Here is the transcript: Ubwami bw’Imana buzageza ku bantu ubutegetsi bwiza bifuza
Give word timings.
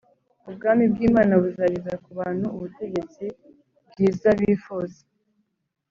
Ubwami 0.49 0.83
bw’Imana 0.91 1.33
buzageza 1.43 1.93
ku 2.03 2.09
bantu 2.19 2.45
ubutegetsi 2.55 3.25
bwiza 3.89 4.29
bifuza 4.39 4.99